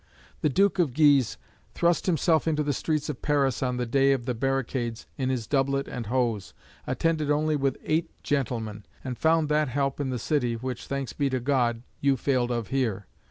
[0.41, 1.37] The Duke of Guise
[1.75, 5.45] thrust himself into the streets of Paris on the day of the Barricades in his
[5.45, 6.55] doublet and hose,
[6.87, 11.29] attended only with eight gentlemen, and found that help in the city which (thanks be
[11.29, 13.05] to God) you failed of here.